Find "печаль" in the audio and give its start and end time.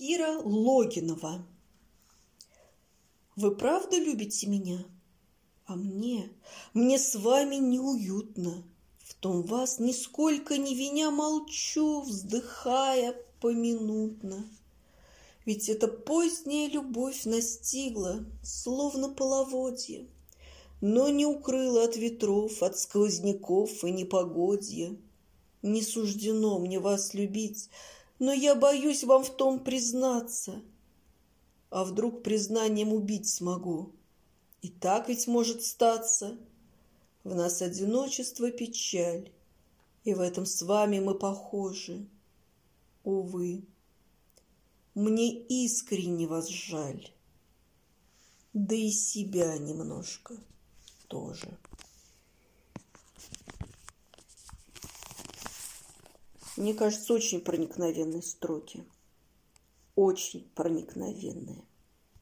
38.50-39.32